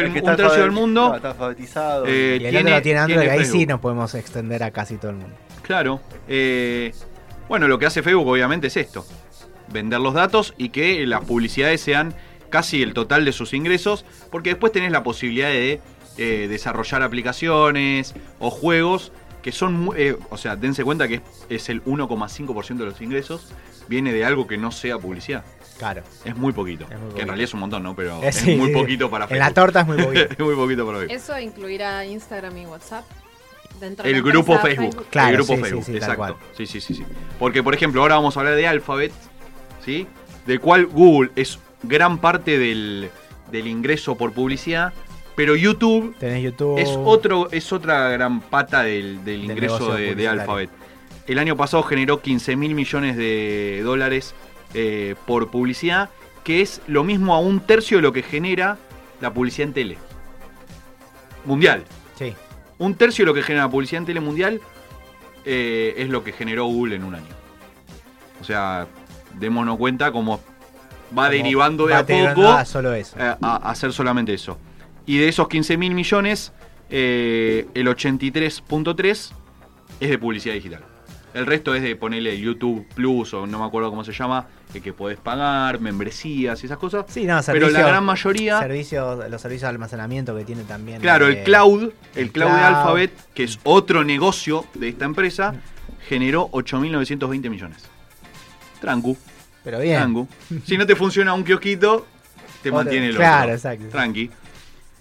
del 0.62 0.72
mundo. 0.72 1.10
no, 1.10 1.14
Está 1.14 1.28
alfabetizado. 1.30 2.04
Eh, 2.06 2.38
Y 2.40 2.44
el 2.46 2.50
tiene- 2.50 2.58
otro 2.62 2.74
lo 2.74 2.82
tiene 2.82 2.98
Android, 2.98 3.20
tiene 3.20 3.32
ahí 3.38 3.44
sí 3.44 3.64
nos 3.64 3.78
podemos 3.78 4.12
extender 4.16 4.64
a 4.64 4.72
casi 4.72 4.96
todo 4.96 5.12
el 5.12 5.18
mundo. 5.18 5.36
Claro. 5.62 6.00
eh, 6.26 6.92
bueno, 7.48 7.68
lo 7.68 7.78
que 7.78 7.86
hace 7.86 8.02
Facebook 8.02 8.26
obviamente 8.26 8.66
es 8.66 8.76
esto. 8.76 9.06
Vender 9.72 10.00
los 10.00 10.14
datos 10.14 10.54
y 10.58 10.70
que 10.70 11.06
las 11.06 11.20
publicidades 11.24 11.80
sean 11.80 12.12
casi 12.50 12.82
el 12.82 12.92
total 12.94 13.24
de 13.24 13.30
sus 13.30 13.52
ingresos. 13.54 14.04
Porque 14.32 14.50
después 14.50 14.72
tenés 14.72 14.90
la 14.90 15.04
posibilidad 15.04 15.50
de 15.50 15.80
eh, 16.18 16.46
desarrollar 16.48 17.02
aplicaciones 17.02 18.14
o 18.38 18.50
juegos 18.50 19.12
que 19.42 19.52
son... 19.52 19.90
eh, 19.96 20.16
o 20.30 20.36
sea, 20.36 20.56
dense 20.56 20.82
cuenta 20.84 21.06
que 21.08 21.16
es, 21.16 21.22
es 21.48 21.68
el 21.68 21.84
1,5% 21.84 22.76
de 22.78 22.84
los 22.86 23.00
ingresos. 23.00 23.52
Viene 23.88 24.12
de 24.12 24.24
algo 24.24 24.46
que 24.48 24.56
no 24.58 24.72
sea 24.72 24.98
publicidad. 24.98 25.44
Claro. 25.78 26.02
Es 26.24 26.34
muy 26.36 26.52
poquito. 26.52 26.86
Es 26.90 26.98
muy 26.98 27.12
Que 27.14 27.20
en 27.22 27.28
realidad 27.28 27.44
es 27.44 27.54
un 27.54 27.60
montón, 27.60 27.82
¿no? 27.84 27.94
Pero 27.94 28.20
Eh, 28.22 28.28
es 28.28 28.36
sí, 28.36 28.56
muy 28.56 28.68
sí. 28.68 28.74
poquito 28.74 29.08
para 29.10 29.24
En 29.26 29.28
Facebook. 29.28 29.46
la 29.46 29.54
torta 29.54 29.80
es 29.82 29.86
muy 29.86 29.96
poquito. 30.02 30.24
es 30.30 30.38
muy 30.40 30.54
poquito 30.56 30.86
para 30.86 30.98
Facebook. 30.98 31.16
Eso 31.16 31.38
incluirá 31.38 32.04
Instagram 32.04 32.56
y 32.58 32.66
WhatsApp. 32.66 33.04
Dentro 33.78 34.04
de 34.04 34.10
El 34.10 34.22
grupo 34.22 34.54
empresa 34.54 34.76
Facebook. 34.80 35.06
Claro, 35.10 35.28
el 35.28 35.36
grupo 35.36 35.54
sí, 35.54 35.60
Facebook, 35.60 35.94
exacto. 35.94 36.38
Sí, 36.56 36.66
sí, 36.66 36.80
sí, 36.80 36.94
sí. 36.94 37.04
Porque, 37.38 37.62
por 37.62 37.74
ejemplo, 37.74 38.00
ahora 38.00 38.14
vamos 38.16 38.36
a 38.36 38.40
hablar 38.40 38.56
de 38.56 38.66
Alphabet, 38.66 39.12
¿sí? 39.84 40.06
Del 40.46 40.60
cual 40.60 40.86
Google 40.86 41.30
es 41.36 41.58
gran 41.82 42.18
parte 42.18 42.58
del, 42.58 43.10
del 43.52 43.66
ingreso 43.66 44.16
por 44.16 44.32
publicidad, 44.32 44.92
pero 45.36 45.54
YouTube 45.54 46.16
Tenés 46.18 46.42
YouTube. 46.42 46.78
es 46.78 46.88
otro 46.88 47.48
es 47.52 47.72
otra 47.72 48.08
gran 48.08 48.40
pata 48.40 48.82
del, 48.82 49.24
del 49.24 49.42
Del 49.42 49.50
ingreso 49.52 49.94
de. 49.94 50.28
Alphabet. 50.28 50.70
El 51.26 51.38
año 51.38 51.56
pasado 51.56 51.82
generó 51.82 52.20
15 52.22 52.56
mil 52.56 52.74
millones 52.74 53.16
de 53.16 53.80
dólares 53.84 54.34
eh, 54.74 55.14
por 55.26 55.50
publicidad, 55.50 56.10
que 56.44 56.62
es 56.62 56.80
lo 56.86 57.04
mismo 57.04 57.34
a 57.34 57.38
un 57.40 57.60
tercio 57.60 57.98
de 57.98 58.02
lo 58.02 58.12
que 58.12 58.22
genera 58.22 58.78
la 59.20 59.32
publicidad 59.32 59.68
en 59.68 59.74
tele. 59.74 59.98
Mundial. 61.44 61.84
Sí. 62.18 62.34
Un 62.78 62.94
tercio 62.94 63.24
de 63.24 63.26
lo 63.26 63.34
que 63.34 63.42
genera 63.42 63.64
la 63.64 63.70
publicidad 63.70 64.02
en 64.02 64.06
tele 64.06 64.20
mundial 64.20 64.60
eh, 65.44 65.94
es 65.96 66.08
lo 66.08 66.22
que 66.24 66.32
generó 66.32 66.66
Google 66.66 66.96
en 66.96 67.04
un 67.04 67.14
año. 67.14 67.34
O 68.40 68.44
sea, 68.44 68.86
démonos 69.34 69.76
cuenta 69.78 70.12
cómo 70.12 70.36
va 70.36 71.26
Como 71.26 71.30
derivando 71.30 71.86
de 71.86 71.94
va 71.94 72.00
a 72.00 72.06
poco 72.06 72.48
a 72.48 72.64
solo 72.64 72.92
eso. 72.94 73.16
eh, 73.18 73.22
a, 73.22 73.36
a 73.40 73.70
hacer 73.70 73.92
solamente 73.92 74.34
eso. 74.34 74.58
Y 75.06 75.18
de 75.18 75.28
esos 75.28 75.48
15 75.48 75.76
mil 75.76 75.94
millones, 75.94 76.52
eh, 76.90 77.66
el 77.74 77.86
83.3 77.88 79.30
es 80.00 80.10
de 80.10 80.18
publicidad 80.18 80.54
digital. 80.54 80.82
El 81.34 81.44
resto 81.44 81.74
es 81.74 81.82
de 81.82 81.94
ponerle 81.96 82.38
YouTube 82.40 82.86
Plus 82.94 83.34
o 83.34 83.46
no 83.46 83.58
me 83.58 83.66
acuerdo 83.66 83.90
cómo 83.90 84.02
se 84.04 84.12
llama, 84.12 84.46
eh, 84.72 84.80
que 84.80 84.92
podés 84.94 85.18
pagar, 85.18 85.80
membresías 85.80 86.62
y 86.62 86.66
esas 86.66 86.78
cosas. 86.78 87.04
Sí, 87.08 87.24
no, 87.24 87.38
Pero 87.44 87.68
la 87.68 87.82
gran 87.86 88.04
mayoría, 88.04 88.58
servicios, 88.58 89.28
los 89.30 89.42
servicios 89.42 89.62
de 89.68 89.74
almacenamiento 89.74 90.34
que 90.34 90.44
tiene 90.44 90.64
también. 90.64 91.00
claro, 91.02 91.28
eh, 91.28 91.38
el 91.40 91.44
cloud, 91.44 91.82
el 92.14 92.22
el 92.22 92.32
cloud 92.32 92.48
de. 92.52 92.60
Alphabet, 92.60 93.12
que 93.34 93.44
es 93.44 93.60
otro 93.64 94.02
negocio 94.02 94.64
de 94.74 94.88
esta 94.88 95.04
empresa, 95.04 95.54
generó 96.08 96.48
8.920 96.52 97.50
millones. 97.50 97.84
Trancu, 98.80 99.16
Pero 99.62 99.78
bien. 99.80 99.98
trancu. 99.98 100.28
Si 100.64 100.78
no 100.78 100.86
te 100.86 100.96
funciona 100.96 101.34
un 101.34 101.44
kiosquito, 101.44 102.06
te 102.62 102.70
Otro- 102.70 102.78
mantiene 102.82 103.08
el 103.08 103.16
claro, 103.16 103.42
otro. 103.44 103.54
exacto. 103.56 103.88
Tranqui. 103.90 104.30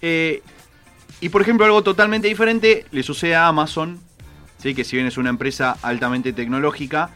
Eh, 0.01 0.41
y 1.21 1.29
por 1.29 1.41
ejemplo, 1.41 1.65
algo 1.65 1.81
totalmente 1.83 2.27
diferente 2.27 2.85
le 2.91 3.03
sucede 3.03 3.35
a 3.35 3.47
Amazon, 3.47 3.99
¿sí? 4.61 4.75
que 4.75 4.83
si 4.83 4.95
bien 4.97 5.07
es 5.07 5.17
una 5.17 5.29
empresa 5.29 5.77
altamente 5.81 6.33
tecnológica, 6.33 7.09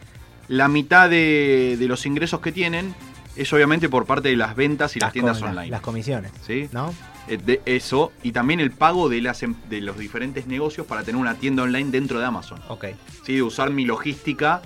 la 0.48 0.68
mitad 0.68 1.08
de, 1.10 1.76
de 1.78 1.86
los 1.86 2.06
ingresos 2.06 2.40
que 2.40 2.50
tienen 2.52 2.94
es 3.36 3.52
obviamente 3.52 3.88
por 3.88 4.06
parte 4.06 4.28
de 4.30 4.36
las 4.36 4.56
ventas 4.56 4.96
y 4.96 5.00
las, 5.00 5.12
tiendas 5.12 5.40
online. 5.42 5.68
Las 5.70 5.80
comisiones, 5.82 6.32
¿sí? 6.44 6.68
¿no? 6.72 6.92
Eh, 7.28 7.36
de 7.36 7.62
eso, 7.66 8.10
y 8.24 8.32
también 8.32 8.58
el 8.58 8.72
pago 8.72 9.08
de, 9.08 9.20
las, 9.20 9.42
em- 9.44 9.54
de 9.68 9.80
los 9.80 9.96
diferentes 9.98 10.46
negocios 10.46 10.86
para 10.86 11.04
tener 11.04 11.20
una 11.20 11.34
tienda 11.34 11.62
online 11.62 11.90
dentro 11.90 12.18
de 12.18 12.24
Amazon. 12.26 12.58
Ok. 12.68 12.86
¿sí? 13.24 13.36
De 13.36 13.42
usar 13.42 13.70
mi 13.70 13.84
logística 13.84 14.62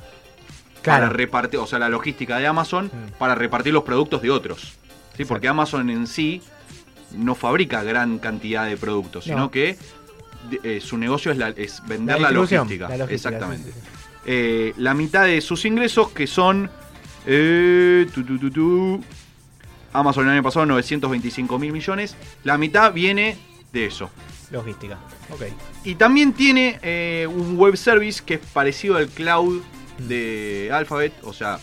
Claro. 0.80 1.04
para 1.06 1.12
repartir, 1.16 1.60
o 1.60 1.66
sea, 1.66 1.78
la 1.78 1.88
logística 1.88 2.38
de 2.38 2.46
Amazon 2.46 2.86
Mm. 2.86 3.18
para 3.18 3.34
repartir 3.34 3.72
los 3.72 3.84
productos 3.84 4.20
de 4.22 4.30
otros. 4.30 4.74
¿sí? 5.16 5.24
Porque 5.24 5.48
Amazon 5.48 5.88
en 5.90 6.06
sí 6.06 6.42
no 7.16 7.34
fabrica 7.34 7.82
gran 7.82 8.18
cantidad 8.18 8.66
de 8.66 8.76
productos, 8.76 9.24
sino 9.24 9.36
No. 9.38 9.50
que 9.50 9.76
eh, 10.62 10.80
su 10.82 10.98
negocio 10.98 11.32
es, 11.32 11.38
la- 11.38 11.48
es 11.50 11.82
vender 11.86 12.20
la, 12.20 12.30
logística. 12.30 12.88
la 12.88 12.96
logística, 12.98 13.14
Exactamente. 13.14 13.72
sí, 13.72 13.78
sí, 13.78 13.80
sí. 13.82 13.90
Eh, 14.26 14.74
la 14.76 14.94
mitad 14.94 15.24
de 15.24 15.40
sus 15.40 15.64
ingresos, 15.64 16.10
que 16.10 16.26
son. 16.26 16.70
eh, 17.26 18.06
tu, 18.14 18.22
tu, 18.24 18.38
tu, 18.38 18.50
tu, 18.50 19.04
Amazon 19.92 20.24
el 20.26 20.32
año 20.32 20.42
pasado 20.42 20.66
925 20.66 21.58
mil 21.58 21.72
millones. 21.72 22.16
La 22.42 22.58
mitad 22.58 22.92
viene 22.92 23.36
de 23.72 23.86
eso. 23.86 24.10
Logística. 24.50 24.98
Ok. 25.30 25.42
Y 25.84 25.94
también 25.94 26.32
tiene 26.32 26.78
eh, 26.82 27.26
un 27.30 27.56
web 27.56 27.76
service 27.76 28.22
que 28.24 28.34
es 28.34 28.40
parecido 28.52 28.96
al 28.96 29.08
cloud 29.08 29.62
de 29.98 30.68
Alphabet. 30.72 31.12
O 31.22 31.32
sea, 31.32 31.58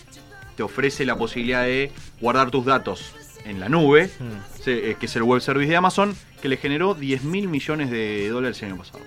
te 0.56 0.64
ofrece 0.64 1.06
la 1.06 1.16
posibilidad 1.18 1.64
de 1.64 1.92
guardar 2.20 2.50
tus 2.52 2.66
datos 2.66 3.14
en 3.46 3.60
la 3.60 3.70
nube, 3.70 4.10
Mm. 4.20 4.24
eh, 4.68 4.96
que 5.00 5.06
es 5.06 5.16
el 5.16 5.24
web 5.24 5.42
service 5.42 5.70
de 5.70 5.76
Amazon, 5.76 6.16
que 6.42 6.50
le 6.50 6.58
generó 6.58 6.94
10 6.94 7.24
mil 7.24 7.48
millones 7.48 7.90
de 7.92 8.30
dólares 8.30 8.62
el 8.62 8.70
año 8.70 8.78
pasado. 8.78 9.00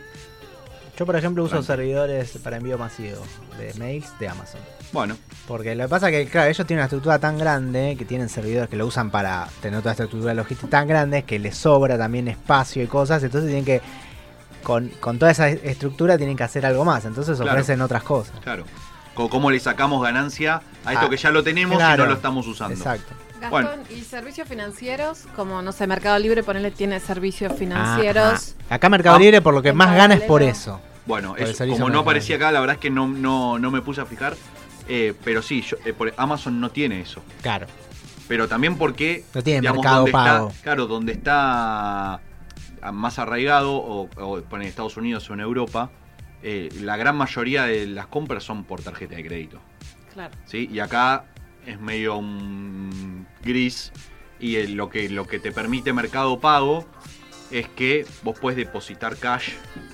Yo, 0.96 1.06
por 1.06 1.16
ejemplo, 1.16 1.42
uso 1.42 1.60
servidores 1.62 2.38
para 2.44 2.56
envío 2.58 2.78
masivo 2.78 3.16
de 3.58 3.74
mails 3.74 4.16
de 4.20 4.28
Amazon. 4.28 4.60
Bueno, 4.92 5.16
Porque 5.48 5.74
lo 5.74 5.84
que 5.84 5.88
pasa 5.88 6.08
es 6.08 6.24
que, 6.26 6.30
claro, 6.30 6.48
ellos 6.50 6.64
tienen 6.68 6.78
una 6.82 6.84
estructura 6.84 7.18
tan 7.18 7.36
grande 7.36 7.96
que 7.98 8.04
tienen 8.04 8.28
servidores 8.28 8.68
que 8.70 8.76
lo 8.76 8.86
usan 8.86 9.10
para 9.10 9.48
tener 9.60 9.80
toda 9.80 9.90
esta 9.90 10.04
estructura 10.04 10.34
logística 10.34 10.70
tan 10.70 10.86
grande 10.86 11.24
que 11.24 11.40
les 11.40 11.56
sobra 11.56 11.98
también 11.98 12.28
espacio 12.28 12.80
y 12.80 12.86
cosas. 12.86 13.20
Entonces 13.24 13.48
tienen 13.50 13.64
que, 13.64 13.80
con, 14.62 14.88
con 15.00 15.18
toda 15.18 15.32
esa 15.32 15.48
estructura, 15.48 16.16
tienen 16.16 16.36
que 16.36 16.44
hacer 16.44 16.64
algo 16.64 16.84
más. 16.84 17.04
Entonces 17.04 17.36
Claro. 17.38 17.50
ofrecen 17.52 17.80
otras 17.80 18.04
cosas. 18.04 18.38
claro. 18.40 18.64
Co- 19.14 19.28
¿Cómo 19.28 19.50
le 19.50 19.58
sacamos 19.60 20.02
ganancia 20.02 20.60
a 20.84 20.92
esto 20.92 21.06
Ah, 21.06 21.10
que 21.10 21.16
ya 21.16 21.30
lo 21.30 21.42
tenemos 21.44 21.76
y 21.80 21.96
no 21.96 22.06
lo 22.06 22.14
estamos 22.14 22.46
usando? 22.48 22.74
Exacto. 22.74 23.14
Gastón, 23.50 23.62
Bueno. 23.62 23.82
y 23.90 24.02
servicios 24.02 24.48
financieros, 24.48 25.24
como 25.36 25.62
no 25.62 25.72
sé, 25.72 25.86
Mercado 25.86 26.18
Libre, 26.18 26.42
ponerle 26.42 26.70
tiene 26.70 27.00
servicios 27.00 27.52
financieros. 27.58 28.54
Ajá. 28.66 28.74
Acá 28.76 28.88
Mercado 28.88 29.16
Ah. 29.16 29.18
Libre 29.18 29.40
por 29.42 29.54
lo 29.54 29.62
que 29.62 29.72
más 29.72 29.94
gana 29.96 30.14
es 30.14 30.22
por 30.22 30.42
eso. 30.42 30.80
Bueno, 31.06 31.30
Por 31.34 31.40
es- 31.42 31.58
como 31.58 31.90
no 31.90 32.00
aparecía 32.00 32.36
acá, 32.36 32.50
la 32.50 32.60
verdad 32.60 32.74
es 32.76 32.80
que 32.80 32.90
no, 32.90 33.06
no, 33.06 33.58
no 33.58 33.70
me 33.70 33.80
puse 33.82 34.00
a 34.00 34.06
fijar. 34.06 34.34
eh, 34.86 35.14
pero 35.24 35.40
sí, 35.40 35.62
yo- 35.62 35.78
eh, 35.86 35.94
por- 35.94 36.12
Amazon 36.18 36.60
no 36.60 36.70
tiene 36.70 37.00
eso. 37.00 37.22
Claro. 37.40 37.66
Pero 38.28 38.48
también 38.48 38.76
porque. 38.76 39.24
No 39.34 39.42
tiene 39.42 39.62
mercado 39.72 39.96
donde 39.96 40.12
pago. 40.12 40.48
Está, 40.50 40.62
claro, 40.62 40.86
donde 40.86 41.12
está 41.12 42.14
ah, 42.82 42.92
más 42.92 43.18
arraigado, 43.18 43.72
o, 43.76 44.10
o 44.18 44.38
en 44.56 44.62
Estados 44.62 44.98
Unidos 44.98 45.28
o 45.30 45.34
en 45.34 45.40
Europa, 45.40 45.90
eh, 46.42 46.68
la 46.82 46.96
gran 46.98 47.16
mayoría 47.16 47.64
de 47.64 47.86
las 47.86 48.06
compras 48.08 48.44
son 48.44 48.64
por 48.64 48.82
tarjeta 48.82 49.16
de 49.16 49.24
crédito. 49.26 49.58
Claro. 50.12 50.34
¿sí? 50.44 50.68
Y 50.70 50.80
acá 50.80 51.24
es 51.66 51.80
medio 51.80 52.16
un 52.16 53.26
gris. 53.42 53.92
Y 54.40 54.56
el- 54.56 54.74
lo, 54.74 54.90
que, 54.90 55.08
lo 55.08 55.26
que 55.26 55.38
te 55.38 55.52
permite 55.52 55.92
Mercado 55.92 56.38
Pago 56.40 56.84
es 57.50 57.68
que 57.68 58.04
vos 58.22 58.38
puedes 58.38 58.56
depositar 58.56 59.16
cash. 59.16 59.50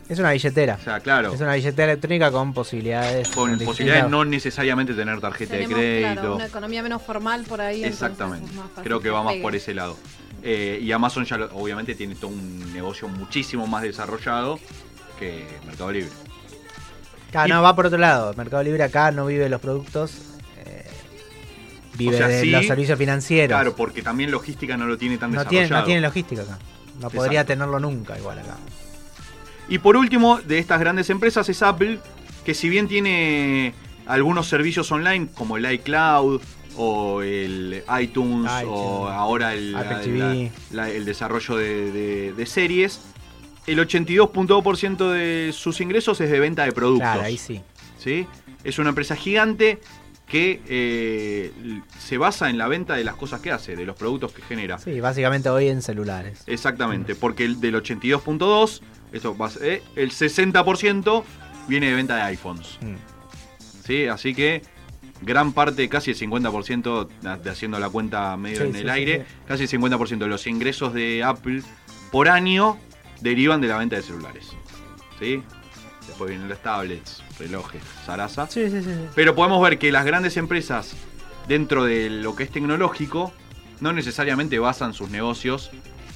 Es 0.09 0.19
una 0.19 0.33
billetera. 0.33 0.79
O 0.81 0.83
sea, 0.85 1.00
claro. 1.00 1.33
Es 1.35 1.41
una 1.41 1.55
billetera 1.55 1.93
electrónica 1.93 2.31
con 2.33 2.53
posibilidades. 2.55 3.29
Con 3.29 3.59
posibilidades 3.59 4.05
de 4.05 4.11
no 4.11 4.25
necesariamente 4.25 4.95
tener 4.95 5.21
tarjeta 5.21 5.53
Tenemos, 5.53 5.77
de 5.79 5.85
crédito. 6.00 6.12
claro, 6.21 6.35
una 6.37 6.47
economía 6.47 6.83
menos 6.83 7.03
formal 7.03 7.45
por 7.45 7.61
ahí. 7.61 7.85
Exactamente. 7.85 8.50
Creo 8.83 9.00
que 9.00 9.11
va 9.11 9.23
más 9.23 9.37
por 9.37 9.55
ese 9.55 9.75
lado. 9.75 9.97
Eh, 10.43 10.79
y 10.83 10.91
Amazon 10.91 11.27
ya 11.27 11.37
lo- 11.37 11.55
obviamente 11.55 11.95
tiene 11.95 12.15
todo 12.15 12.29
un 12.31 12.73
negocio 12.73 13.09
muchísimo 13.09 13.67
más 13.67 13.83
desarrollado 13.83 14.59
que 15.19 15.45
Mercado 15.67 15.93
Libre. 15.93 16.11
Claro, 17.31 17.47
Y- 17.49 17.50
no, 17.53 17.62
va 17.62 17.77
por 17.77 17.87
otro 17.87 17.99
lado. 17.99 18.33
Mercado 18.35 18.62
Libre 18.62 18.83
acá 18.85 19.11
no 19.11 19.27
vive 19.27 19.49
los 19.50 19.61
productos. 19.61 20.12
Vive 22.00 22.14
O 22.14 22.19
sea, 22.19 22.28
de 22.28 22.40
sí, 22.40 22.50
los 22.50 22.66
servicios 22.66 22.99
financieros. 22.99 23.49
Claro, 23.57 23.76
porque 23.76 24.02
también 24.02 24.30
logística 24.30 24.76
no 24.76 24.87
lo 24.87 24.97
tiene 24.99 25.19
tan 25.19 25.30
no, 25.33 25.45
tiene, 25.47 25.62
desarrollado. 25.64 25.83
no 25.83 25.87
tiene 25.87 26.00
logística 26.00 26.42
acá. 26.42 26.59
No 27.00 27.11
podría 27.11 27.45
tenerlo 27.45 27.78
nunca 27.80 28.19
igual 28.19 28.38
acá. 28.40 28.57
Y 29.69 29.78
por 29.78 29.97
último, 29.97 30.38
de 30.40 30.59
estas 30.59 30.80
grandes 30.80 31.11
empresas 31.11 31.49
es 31.49 31.62
Apple, 31.62 31.99
que 32.45 32.54
si 32.54 32.69
bien 32.69 32.88
tiene 32.88 33.73
algunos 34.07 34.49
servicios 34.49 34.90
online 34.90 35.28
como 35.35 35.57
el 35.57 35.71
iCloud 35.73 36.40
o 36.76 37.23
el 37.23 37.83
iTunes, 38.00 38.50
iTunes, 38.50 38.66
o 38.66 39.09
ahora 39.09 39.54
el, 39.54 39.73
la- 39.73 40.49
la- 40.73 40.90
el 40.90 41.04
desarrollo 41.04 41.57
de, 41.57 41.92
de- 41.92 42.33
de 42.33 42.47
series, 42.47 43.00
el 43.66 43.78
82.2% 43.78 45.11
de 45.12 45.52
sus 45.52 45.80
ingresos 45.80 46.21
es 46.21 46.30
de 46.30 46.40
venta 46.40 46.64
de 46.64 46.73
productos. 46.73 47.07
Claro, 47.09 47.23
ahí 47.23 47.37
sí. 47.38 47.61
¿sí? 47.99 48.26
Es 48.64 48.78
una 48.78 48.88
empresa 48.90 49.14
gigante 49.16 49.80
que 50.30 50.62
eh, 50.68 51.52
se 51.99 52.16
basa 52.18 52.50
en 52.50 52.56
la 52.58 52.68
venta 52.68 52.94
de 52.94 53.02
las 53.04 53.16
cosas 53.16 53.40
que 53.40 53.50
hace, 53.50 53.75
de 53.75 53.84
los 53.84 53.96
productos 53.96 54.32
que 54.32 54.42
genera. 54.42 54.78
Sí, 54.78 55.00
básicamente 55.00 55.49
hoy 55.50 55.68
en 55.68 55.82
celulares. 55.82 56.42
Exactamente, 56.46 57.14
porque 57.16 57.44
el 57.44 57.60
del 57.60 57.75
82.2, 57.75 58.80
esto 59.12 59.37
va 59.37 59.46
a 59.46 59.50
ser- 59.50 59.62
eh, 59.64 59.82
el 59.96 60.10
60% 60.12 61.25
viene 61.66 61.88
de 61.88 61.94
venta 61.94 62.16
de 62.16 62.22
iPhones. 62.22 62.78
Mm. 62.80 62.94
¿sí? 63.84 64.06
Así 64.06 64.34
que 64.34 64.62
gran 65.22 65.52
parte, 65.52 65.88
casi 65.88 66.12
el 66.12 66.16
50%, 66.16 67.08
de 67.42 67.50
haciendo 67.50 67.78
la 67.80 67.88
cuenta 67.90 68.37
medio 68.37 68.58
Sí, 68.58 68.68
en 68.68 68.76
el 68.76 68.82
sí, 68.84 68.88
aire, 68.88 69.18
sí. 69.28 69.34
casi 69.49 69.62
el 69.64 69.68
50% 69.68 70.18
de 70.18 70.28
los 70.28 70.46
ingresos 70.46 70.94
de 70.94 71.25
Apple 71.25 71.62
por 72.12 72.28
año 72.28 72.78
derivan 73.20 73.60
de 73.60 73.66
la 73.68 73.78
venta 73.78 73.96
de 73.96 74.02
celulares. 74.02 74.46
¿sí? 75.18 75.42
Después 76.11 76.31
vienen 76.31 76.49
las 76.49 76.59
tablets, 76.62 77.23
relojes, 77.38 77.81
zaraza. 78.05 78.47
Sí, 78.49 78.69
sí, 78.69 78.83
sí. 78.83 78.90
sí. 78.90 79.00
Pero 79.14 79.35
podemos 79.35 79.62
ver 79.62 79.79
que 79.79 79.90
las 79.93 80.05
grandes 80.05 80.37
empresas, 80.37 80.93
dentro 81.49 81.85
de 81.85 82.11
lo 82.11 82.35
que 82.37 82.43
es 82.43 82.50
tecnológico, 82.50 83.33
no 83.81 83.93
necesariamente 83.93 84.59
basan 84.59 84.93
sus 84.93 85.09
negocios 85.11 85.71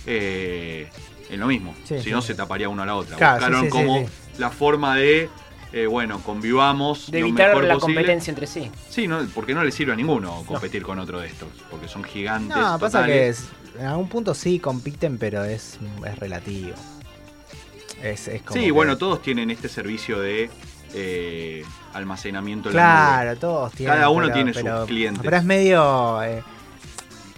eh, 0.07 0.89
en 1.31 1.41
lo 1.41 1.47
mismo. 1.47 1.75
Sí, 1.85 2.01
si 2.01 2.11
no, 2.11 2.21
sí. 2.21 2.29
se 2.29 2.35
taparía 2.35 2.69
una 2.69 2.83
a 2.83 2.87
la 2.87 2.97
otra. 2.97 3.17
Claro, 3.17 3.35
Buscaron 3.61 3.69
como 3.71 4.07
la 4.39 4.51
forma 4.51 4.97
de, 4.97 5.31
eh, 5.73 5.87
bueno, 5.87 6.19
convivamos. 6.21 7.11
De 7.11 7.21
lo 7.21 7.27
evitar 7.29 7.49
mejor 7.51 7.65
la 7.65 7.75
posible. 7.75 7.95
competencia 8.01 8.31
entre 8.31 8.47
sí. 8.47 8.71
Sí, 8.91 9.07
no, 9.09 9.21
porque 9.35 9.55
no 9.55 9.63
le 9.65 9.71
sirve 9.71 9.93
a 9.93 9.97
ninguno 9.97 10.43
competir 10.45 10.83
con 10.83 10.99
otro 10.99 11.21
de 11.21 11.29
estos. 11.29 11.49
Porque 11.71 11.89
son 11.89 12.05
gigantes. 12.05 12.57
No, 12.57 12.79
pasa 12.79 12.99
totales. 13.03 13.07
que 13.17 13.29
es- 13.29 13.45
en 13.81 13.87
algún 13.87 14.09
punto 14.09 14.35
sí 14.35 14.59
compiten, 14.61 15.19
pero 15.19 15.43
es, 15.45 15.79
es 16.07 16.19
relativo. 16.19 16.75
Es, 18.05 18.29
es 18.29 18.43
como 18.43 18.59
Sí, 18.61 18.67
que- 18.67 18.73
bueno, 18.73 18.99
todos 18.99 19.23
tienen 19.23 19.51
este 19.51 19.69
servicio 19.69 20.21
de 20.21 20.51
eh, 20.93 21.65
almacenamiento 21.95 22.69
en 22.71 22.77
la 22.77 22.83
nube. 22.83 23.23
Claro, 23.25 23.39
todos 23.41 23.73
tienen. 23.73 23.95
Cada 23.97 24.09
uno 24.11 24.27
pero- 24.27 24.35
tiene 24.35 24.55
sus 24.55 24.87
clientes. 24.87 25.23
Pero 25.25 25.37
es 25.37 25.45
medio. 25.45 26.23
eh, 26.23 26.43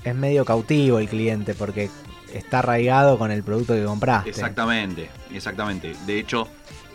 es 0.04 0.14
medio 0.14 0.44
cautivo 0.44 0.98
el 0.98 1.08
cliente 1.08 1.54
porque 1.54 1.88
está 2.32 2.58
arraigado 2.60 3.18
con 3.18 3.30
el 3.30 3.42
producto 3.42 3.74
que 3.74 3.84
compraste. 3.84 4.30
Exactamente, 4.30 5.08
exactamente. 5.32 5.94
De 6.06 6.18
hecho, 6.18 6.48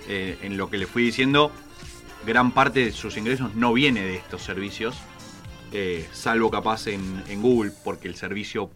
eh, 0.07 0.37
en 0.43 0.55
lo 0.57 0.69
que 0.69 0.77
le 0.77 0.85
fui 0.85 1.03
diciendo, 1.03 1.51
gran 2.25 2.51
parte 2.51 2.85
de 2.85 2.91
sus 2.91 3.17
ingresos 3.17 3.53
no 3.55 3.73
viene 3.73 4.01
de 4.01 4.15
estos 4.15 4.43
servicios, 4.43 4.95
eh, 5.73 6.07
salvo 6.13 6.51
capaz 6.51 6.87
en, 6.87 7.23
en 7.27 7.41
Google, 7.41 7.71
porque 7.83 8.07
el 8.07 8.15
servicio, 8.15 8.69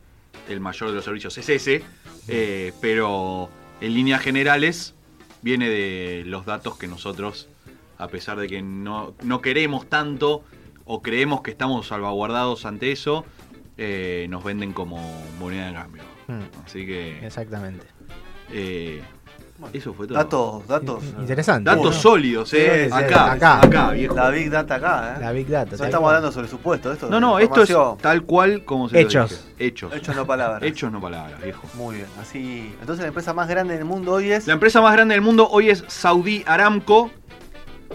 el 0.49 0.59
mayor 0.59 0.89
de 0.89 0.95
los 0.95 1.05
servicios 1.05 1.37
es 1.37 1.47
ese, 1.49 1.83
eh, 2.27 2.73
pero 2.81 3.49
en 3.81 3.93
líneas 3.93 4.21
generales 4.21 4.95
viene 5.41 5.69
de 5.69 6.23
los 6.25 6.45
datos 6.45 6.77
que 6.77 6.87
nosotros, 6.87 7.49
a 7.97 8.07
pesar 8.07 8.37
de 8.39 8.47
que 8.47 8.61
no, 8.61 9.13
no 9.23 9.41
queremos 9.41 9.87
tanto 9.87 10.43
o 10.85 11.01
creemos 11.01 11.41
que 11.41 11.51
estamos 11.51 11.87
salvaguardados 11.87 12.65
ante 12.65 12.91
eso, 12.91 13.25
eh, 13.77 14.27
nos 14.29 14.43
venden 14.43 14.73
como 14.73 14.97
moneda 15.39 15.67
de 15.67 15.73
cambio. 15.73 16.03
Mm, 16.27 16.41
Así 16.65 16.85
que 16.85 17.25
exactamente. 17.25 17.85
eh, 18.51 19.01
eso 19.73 19.93
fue 19.93 20.05
todo. 20.07 20.17
Datos, 20.17 20.67
datos. 20.67 21.03
Interesante. 21.19 21.69
Datos 21.69 21.95
sólidos, 21.95 22.53
eh. 22.53 22.85
Sí, 22.85 22.89
sí, 22.89 23.03
acá, 23.05 23.31
acá. 23.31 23.61
acá, 23.61 23.91
viejo. 23.91 24.13
La 24.15 24.29
Big 24.29 24.49
Data 24.49 24.75
acá, 24.75 25.15
¿eh? 25.15 25.21
La 25.21 25.31
Big 25.31 25.47
Data. 25.47 25.75
No 25.77 25.85
estamos 25.85 25.99
cual. 26.01 26.15
hablando 26.15 26.31
sobre 26.31 26.47
supuestos. 26.47 26.93
Esto 26.93 27.09
No, 27.09 27.19
no, 27.19 27.39
esto 27.39 27.63
es 27.63 27.73
tal 28.01 28.23
cual 28.23 28.63
como 28.65 28.89
se 28.89 28.95
lo 28.95 29.01
Hechos. 29.01 29.29
dije. 29.57 29.67
Hechos. 29.67 29.93
Hechos 29.93 30.15
no 30.15 30.25
palabras. 30.27 30.61
Hechos 30.63 30.91
no 30.91 30.99
palabras, 30.99 31.41
viejo. 31.41 31.67
Muy 31.75 31.95
bien. 31.95 32.07
Así. 32.21 32.75
Entonces 32.81 33.01
la 33.03 33.07
empresa 33.07 33.33
más 33.33 33.47
grande 33.47 33.75
del 33.75 33.85
mundo 33.85 34.11
hoy 34.13 34.31
es. 34.31 34.45
La 34.47 34.53
empresa 34.53 34.81
más 34.81 34.93
grande 34.93 35.13
del 35.15 35.21
mundo 35.21 35.47
hoy 35.49 35.69
es 35.69 35.83
Saudi 35.87 36.43
Aramco 36.45 37.11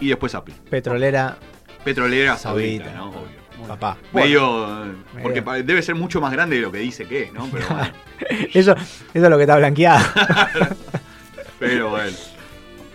y 0.01 0.09
después 0.09 0.35
Apple. 0.35 0.55
Petrolera 0.71 1.37
Petrolera 1.85 2.37
saudita, 2.37 2.85
Saudita. 2.87 2.97
¿no? 2.99 3.09
Obvio. 3.11 3.69
papá. 3.69 3.97
Medio. 4.13 4.67
eh, 4.85 4.93
Medio. 5.15 5.23
Porque 5.23 5.63
debe 5.63 5.83
ser 5.83 5.95
mucho 5.95 6.21
más 6.21 6.33
grande 6.33 6.57
de 6.57 6.63
lo 6.63 6.73
que 6.73 6.79
dice 6.79 7.07
que 7.07 7.25
es, 7.25 7.33
¿no? 7.33 7.47
Pero 7.53 7.67
bueno. 7.71 7.93
Eso, 8.53 8.73
eso 8.73 8.77
es 9.15 9.23
lo 9.23 9.37
que 9.37 9.43
está 9.45 9.57
blanqueado. 9.57 10.05
Pero 11.61 11.91
bueno. 11.91 12.17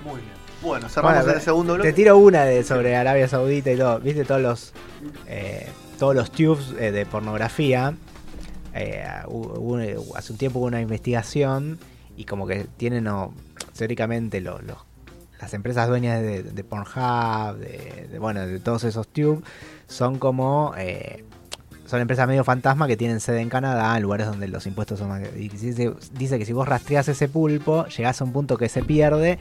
Muy 0.03 0.15
bien. 0.21 0.33
Bueno, 0.61 0.89
cerramos 0.89 1.23
Bueno, 1.23 1.37
el 1.37 1.41
segundo 1.43 1.73
bloque. 1.75 1.89
Te 1.89 1.95
tiro 1.95 2.17
una 2.17 2.43
de 2.43 2.63
sobre 2.63 2.95
Arabia 2.95 3.27
Saudita 3.27 3.71
y 3.71 3.77
todo. 3.77 3.99
¿Viste 3.99 4.25
todos 4.25 4.41
los 4.41 4.73
eh, 5.27 5.67
todos 5.99 6.13
los 6.15 6.31
tubes 6.31 6.73
eh, 6.79 6.91
de 6.91 7.05
pornografía? 7.05 7.93
Eh, 8.73 9.05
hubo- 9.27 9.59
hubo- 9.59 10.17
hace 10.17 10.33
un 10.33 10.37
tiempo 10.37 10.59
hubo 10.59 10.65
una 10.65 10.81
investigación 10.81 11.79
y 12.17 12.25
como 12.25 12.45
que 12.47 12.65
tienen 12.77 13.07
o, 13.07 13.33
teóricamente 13.77 14.41
los, 14.41 14.61
los- 14.63 14.77
las 15.39 15.53
empresas 15.53 15.87
dueñas 15.87 16.21
de, 16.21 16.43
de 16.43 16.63
Pornhub, 16.63 17.57
de, 17.57 18.07
de, 18.11 18.19
bueno, 18.19 18.45
de 18.47 18.59
todos 18.59 18.83
esos 18.85 19.07
tubes, 19.09 19.41
son 19.87 20.17
como 20.17 20.73
eh, 20.77 21.23
son 21.85 22.01
empresas 22.01 22.27
medio 22.27 22.43
fantasma 22.43 22.87
que 22.87 22.97
tienen 22.97 23.19
sede 23.19 23.41
en 23.41 23.49
Canadá, 23.49 23.95
en 23.95 24.03
lugares 24.03 24.27
donde 24.27 24.47
los 24.47 24.65
impuestos 24.65 24.99
son 24.99 25.09
más. 25.09 25.21
y 25.35 25.49
dice, 25.49 25.93
dice 26.13 26.39
que 26.39 26.45
si 26.45 26.53
vos 26.53 26.67
rastreás 26.67 27.07
ese 27.07 27.27
pulpo, 27.29 27.85
llegás 27.87 28.21
a 28.21 28.23
un 28.23 28.33
punto 28.33 28.57
que 28.57 28.69
se 28.69 28.83
pierde 28.83 29.37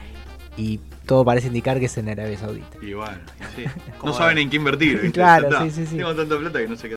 y 0.57 0.79
todo 1.05 1.25
parece 1.25 1.47
indicar 1.47 1.79
que 1.79 1.85
es 1.85 1.97
en 1.97 2.09
Arabia 2.09 2.37
Saudita. 2.37 2.77
Bueno, 2.79 2.95
y 2.95 3.61
sí. 3.61 3.69
¿Cómo 3.97 4.13
No 4.13 4.17
saben 4.17 4.37
en 4.37 4.49
qué 4.49 4.55
invertir. 4.57 5.01
¿viste? 5.01 5.11
Claro, 5.11 5.49
sí, 5.63 5.71
sí, 5.71 5.85
sí. 5.85 5.97
Tengo 5.97 6.15
tanta 6.15 6.37
plata 6.37 6.59
que 6.59 6.67
no 6.67 6.75
sé 6.75 6.87
qué 6.87 6.93